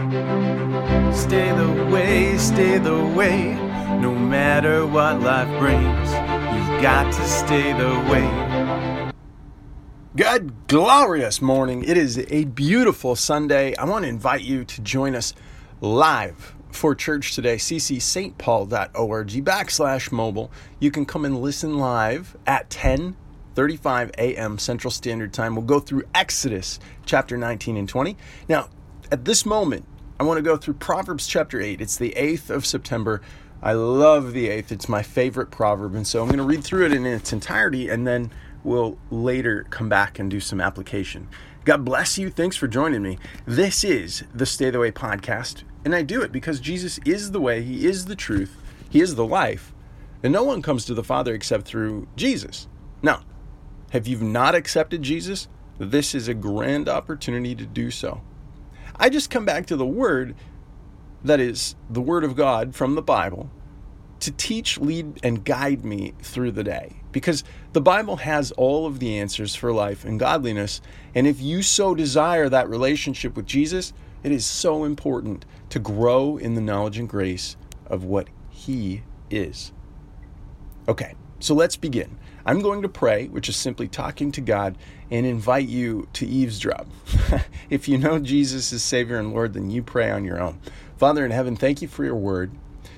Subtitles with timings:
[0.00, 3.52] Stay the way, stay the way,
[4.00, 6.08] no matter what life brings.
[6.08, 9.12] You've got to stay the way.
[10.16, 11.84] Good, glorious morning.
[11.84, 13.76] It is a beautiful Sunday.
[13.76, 15.34] I want to invite you to join us
[15.82, 20.50] live for church today, ccstpaul.org backslash mobile.
[20.78, 23.16] You can come and listen live at 10
[23.54, 24.56] 35 a.m.
[24.56, 25.54] Central Standard Time.
[25.54, 28.16] We'll go through Exodus chapter 19 and 20.
[28.48, 28.70] Now,
[29.12, 29.84] at this moment,
[30.20, 31.80] I want to go through Proverbs chapter 8.
[31.80, 33.22] It's the 8th of September.
[33.62, 34.70] I love the 8th.
[34.70, 35.94] It's my favorite proverb.
[35.94, 38.30] And so I'm going to read through it in its entirety and then
[38.62, 41.26] we'll later come back and do some application.
[41.64, 42.28] God bless you.
[42.28, 43.18] Thanks for joining me.
[43.46, 45.62] This is the Stay the Way podcast.
[45.86, 48.54] And I do it because Jesus is the way, He is the truth,
[48.90, 49.72] He is the life.
[50.22, 52.68] And no one comes to the Father except through Jesus.
[53.00, 53.22] Now,
[53.92, 55.48] have you not accepted Jesus?
[55.78, 58.20] This is a grand opportunity to do so.
[59.00, 60.36] I just come back to the Word,
[61.24, 63.50] that is, the Word of God from the Bible,
[64.20, 66.96] to teach, lead, and guide me through the day.
[67.10, 67.42] Because
[67.72, 70.82] the Bible has all of the answers for life and godliness.
[71.14, 76.36] And if you so desire that relationship with Jesus, it is so important to grow
[76.36, 79.72] in the knowledge and grace of what He is.
[80.86, 82.18] Okay, so let's begin.
[82.44, 84.76] I'm going to pray, which is simply talking to God,
[85.10, 86.86] and invite you to eavesdrop.
[87.70, 90.60] if you know Jesus is Savior and Lord, then you pray on your own.
[90.96, 92.52] Father in heaven, thank you for your word.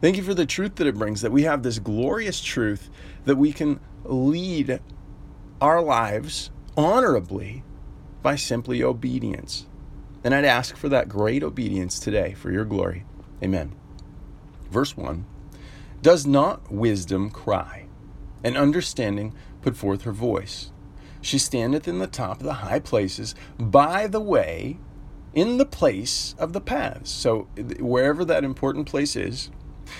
[0.00, 2.90] Thank you for the truth that it brings, that we have this glorious truth
[3.24, 4.80] that we can lead
[5.60, 7.62] our lives honorably
[8.22, 9.66] by simply obedience.
[10.22, 13.04] And I'd ask for that great obedience today for your glory.
[13.42, 13.74] Amen.
[14.70, 15.24] Verse 1
[16.02, 17.85] Does not wisdom cry?
[18.46, 20.70] And understanding put forth her voice.
[21.20, 24.78] She standeth in the top of the high places, by the way,
[25.34, 27.10] in the place of the paths.
[27.10, 27.48] So,
[27.80, 29.50] wherever that important place is,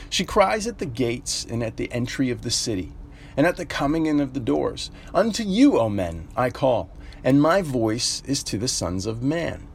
[0.08, 2.92] she cries at the gates and at the entry of the city,
[3.36, 4.92] and at the coming in of the doors.
[5.12, 6.90] Unto you, O men, I call,
[7.24, 9.66] and my voice is to the sons of man.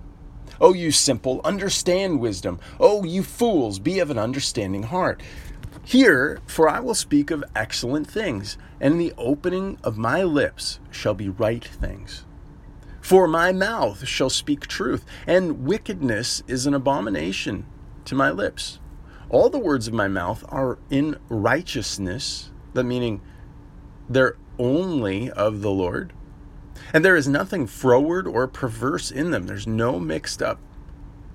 [0.61, 2.57] O you simple, understand wisdom.
[2.79, 5.21] O you fools, be of an understanding heart.
[5.83, 11.13] Hear, for I will speak of excellent things, and the opening of my lips shall
[11.13, 12.25] be right things.
[13.01, 17.65] For my mouth shall speak truth, and wickedness is an abomination
[18.05, 18.79] to my lips.
[19.29, 23.21] All the words of my mouth are in righteousness, the meaning
[24.09, 26.13] they're only of the Lord.
[26.93, 29.47] And there is nothing froward or perverse in them.
[29.47, 30.59] There's no mixed up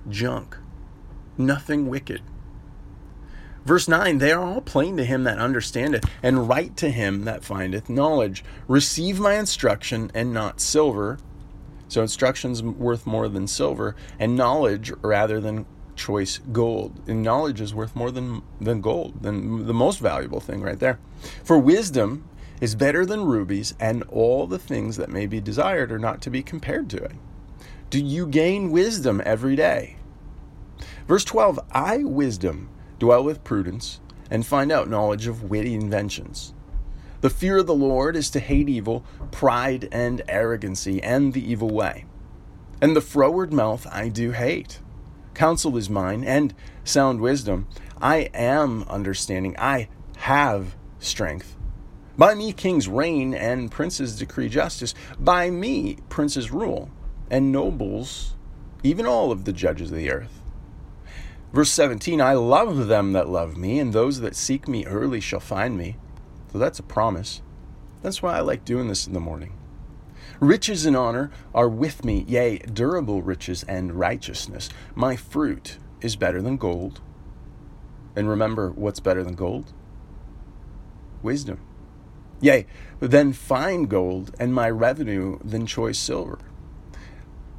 [0.09, 0.57] junk,
[1.37, 2.21] nothing wicked.
[3.67, 7.43] Verse 9, they are all plain to him that understandeth, and right to him that
[7.43, 8.41] findeth knowledge.
[8.65, 11.19] Receive my instruction, and not silver.
[11.89, 15.65] So instruction's worth more than silver, and knowledge rather than
[15.97, 17.01] choice gold.
[17.09, 20.97] And knowledge is worth more than, than gold, than the most valuable thing right there.
[21.43, 22.23] For wisdom
[22.61, 26.29] is better than rubies, and all the things that may be desired are not to
[26.29, 27.15] be compared to it.
[27.89, 29.97] Do you gain wisdom every day?
[31.05, 32.69] Verse 12, I, wisdom,
[32.99, 33.99] dwell with prudence,
[34.29, 36.53] and find out knowledge of witty inventions.
[37.21, 41.69] The fear of the Lord is to hate evil, pride and arrogancy, and the evil
[41.69, 42.05] way.
[42.81, 44.79] And the froward mouth I do hate.
[45.33, 46.53] Counsel is mine, and
[46.83, 47.67] sound wisdom.
[47.99, 49.55] I am understanding.
[49.57, 51.55] I have strength.
[52.17, 54.93] By me kings reign, and princes decree justice.
[55.19, 56.89] By me princes rule,
[57.29, 58.35] and nobles,
[58.83, 60.41] even all of the judges of the earth.
[61.53, 65.39] Verse 17 I love them that love me, and those that seek me early shall
[65.39, 65.97] find me.
[66.51, 67.41] So that's a promise.
[68.01, 69.57] That's why I like doing this in the morning.
[70.39, 74.69] Riches and honor are with me, yea, durable riches and righteousness.
[74.93, 77.01] My fruit is better than gold.
[78.15, 79.73] And remember what's better than gold?
[81.23, 81.59] Wisdom.
[82.39, 82.67] Yea,
[82.99, 86.37] than fine gold, and my revenue than choice silver.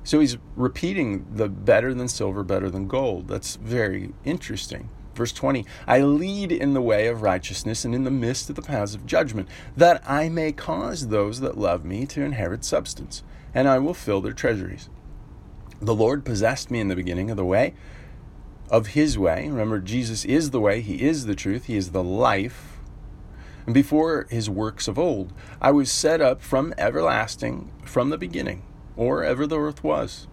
[0.08, 3.28] So he's repeating the better than silver, better than gold.
[3.28, 4.88] That's very interesting.
[5.14, 8.62] Verse 20 I lead in the way of righteousness and in the midst of the
[8.62, 13.22] paths of judgment, that I may cause those that love me to inherit substance,
[13.52, 14.88] and I will fill their treasuries.
[15.78, 17.74] The Lord possessed me in the beginning of the way,
[18.70, 19.46] of his way.
[19.46, 22.78] Remember, Jesus is the way, he is the truth, he is the life.
[23.66, 28.62] And before his works of old, I was set up from everlasting, from the beginning
[28.98, 30.26] or ever the earth was.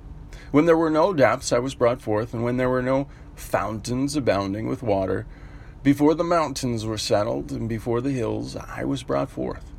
[0.52, 4.16] When there were no depths, I was brought forth, and when there were no fountains
[4.16, 5.26] abounding with water,
[5.84, 9.72] before the mountains were settled, and before the hills, I was brought forth.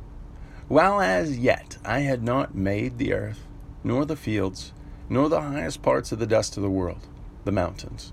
[0.69, 3.45] While as yet I had not made the earth,
[3.83, 4.73] nor the fields,
[5.09, 7.07] nor the highest parts of the dust of the world.
[7.43, 8.11] the mountains.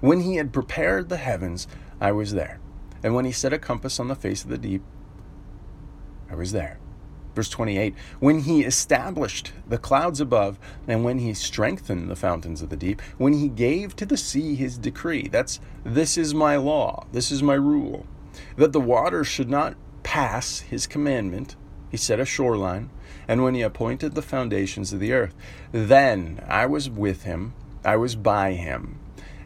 [0.00, 1.68] When he had prepared the heavens,
[2.00, 2.58] I was there.
[3.02, 4.82] And when he set a compass on the face of the deep,
[6.30, 6.78] I was there.
[7.34, 12.68] Verse 28 When he established the clouds above, and when he strengthened the fountains of
[12.68, 17.06] the deep, when he gave to the sea his decree, that's this is my law,
[17.12, 18.06] this is my rule,
[18.56, 21.56] that the waters should not pass his commandment,
[21.90, 22.90] he set a shoreline,
[23.26, 25.34] and when he appointed the foundations of the earth,
[25.70, 28.98] then I was with him, I was by him,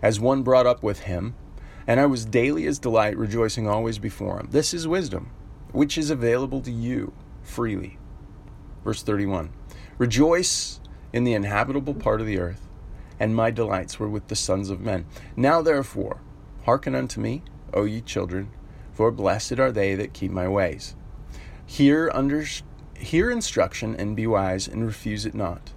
[0.03, 1.35] as one brought up with him,
[1.87, 4.49] and I was daily as delight, rejoicing always before him.
[4.51, 5.31] This is wisdom,
[5.71, 7.13] which is available to you
[7.47, 7.99] freely.
[8.85, 9.51] Verse 31
[9.99, 10.81] Rejoice
[11.13, 12.69] in the inhabitable part of the earth,
[13.19, 15.07] and my delights were with the sons of men.
[15.37, 16.21] Now therefore,
[16.65, 18.51] hearken unto me, O ye children,
[18.93, 20.95] for blessed are they that keep my ways.
[21.65, 22.45] Hear, under,
[22.99, 25.73] hear instruction, and be wise, and refuse it not.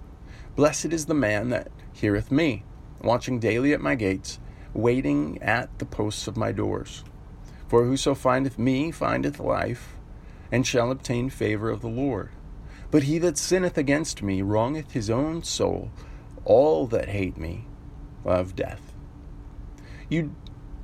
[0.56, 2.64] Blessed is the man that heareth me,
[3.02, 4.38] watching daily at my gates,
[4.74, 7.04] waiting at the posts of my doors.
[7.68, 9.96] For whoso findeth me findeth life,
[10.52, 12.30] and shall obtain favor of the Lord.
[12.90, 15.90] But he that sinneth against me wrongeth his own soul.
[16.44, 17.66] All that hate me
[18.24, 18.92] love death.
[20.08, 20.34] You,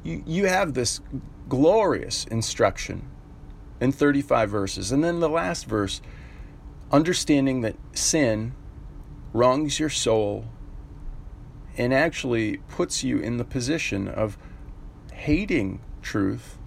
[0.05, 1.01] you, you have this
[1.49, 3.09] glorious instruction
[3.81, 4.93] in 35 verses.
[4.93, 6.01] And then the last verse,
[6.93, 8.55] understanding that sin
[9.33, 10.47] wrongs your soul
[11.77, 14.39] and actually puts you in the position of
[15.13, 16.59] hating truth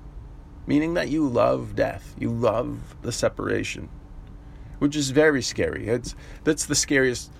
[0.68, 3.90] meaning that you love death, you love the separation,
[4.80, 5.88] which is very scary.
[5.88, 7.32] It's that's the scariest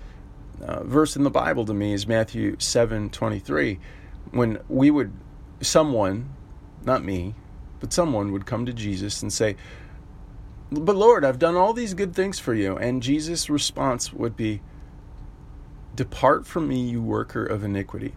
[0.60, 3.78] uh, verse in the Bible to me is Matthew seven twenty three,
[4.30, 5.12] when we would
[5.60, 6.34] someone,
[6.84, 7.34] not me,
[7.78, 9.56] but someone would come to Jesus and say,
[10.70, 14.60] "But Lord, I've done all these good things for you," and Jesus' response would be,
[15.94, 18.14] "Depart from me, you worker of iniquity."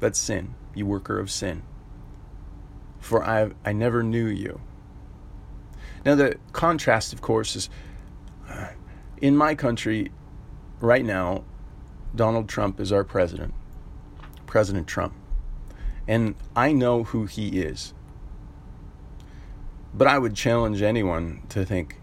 [0.00, 1.62] That's sin, you worker of sin
[3.00, 4.60] for I, I never knew you.
[6.04, 7.70] Now, the contrast, of course, is
[8.48, 8.68] uh,
[9.20, 10.10] in my country
[10.80, 11.44] right now,
[12.14, 13.54] Donald Trump is our president,
[14.46, 15.14] President Trump.
[16.06, 17.92] And I know who he is.
[19.92, 22.00] But I would challenge anyone to think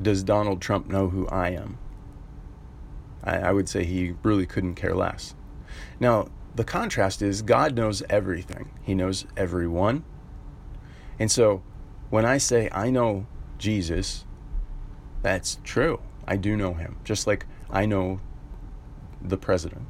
[0.00, 1.78] does Donald Trump know who I am?
[3.22, 5.34] I, I would say he really couldn't care less.
[6.00, 10.04] Now, the contrast is God knows everything, He knows everyone,
[11.18, 11.62] and so
[12.10, 13.26] when I say I know
[13.58, 14.24] Jesus,
[15.22, 16.00] that's true.
[16.26, 18.20] I do know him, just like I know
[19.20, 19.86] the president.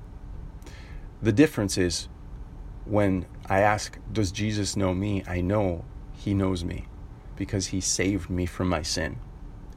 [1.21, 2.09] The difference is
[2.85, 5.25] when I ask, Does Jesus know me?
[5.27, 6.87] I know he knows me
[7.37, 9.19] because he saved me from my sin.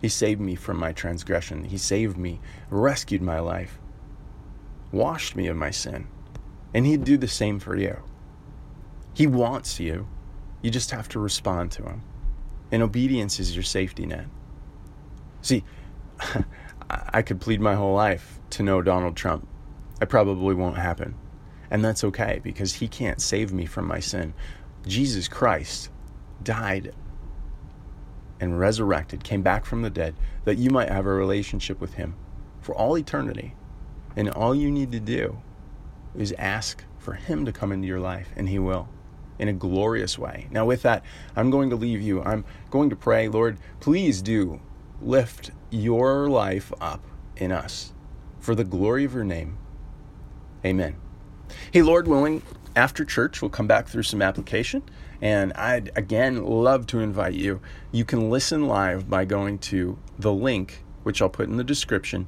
[0.01, 1.63] He saved me from my transgression.
[1.63, 2.39] He saved me,
[2.69, 3.79] rescued my life,
[4.91, 6.07] washed me of my sin.
[6.75, 8.03] And he'd do the same for you.
[9.13, 10.09] He wants you.
[10.61, 12.01] You just have to respond to him.
[12.69, 14.25] And obedience is your safety net.
[15.41, 15.63] See,
[16.89, 19.47] I could plead my whole life to know Donald Trump.
[20.01, 21.15] It probably won't happen.
[21.71, 24.33] And that's okay because he can't save me from my sin.
[24.85, 25.89] Jesus Christ
[26.43, 26.93] died
[28.41, 30.13] and resurrected, came back from the dead,
[30.43, 32.15] that you might have a relationship with him
[32.59, 33.55] for all eternity.
[34.17, 35.41] And all you need to do
[36.17, 38.87] is ask for him to come into your life, and he will
[39.37, 40.47] in a glorious way.
[40.51, 41.03] Now, with that,
[41.35, 42.21] I'm going to leave you.
[42.23, 44.61] I'm going to pray, Lord, please do
[45.01, 47.03] lift your life up
[47.35, 47.93] in us
[48.39, 49.57] for the glory of your name.
[50.65, 50.95] Amen.
[51.71, 52.41] Hey, Lord willing,
[52.75, 54.83] after church, we'll come back through some application.
[55.21, 57.61] And I'd again love to invite you.
[57.91, 62.27] You can listen live by going to the link, which I'll put in the description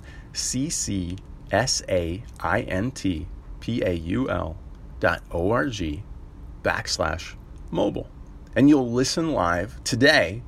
[3.61, 4.55] ccsaintpaul
[4.99, 6.01] dot org
[6.63, 7.35] backslash
[7.71, 8.09] mobile.
[8.55, 10.41] And you'll listen live today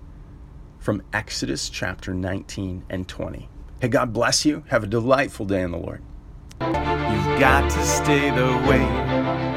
[0.79, 3.49] from Exodus chapter 19 and 20.
[3.79, 4.63] Hey, God bless you.
[4.67, 6.01] Have a delightful day in the Lord.
[6.61, 9.48] You've got to stay the way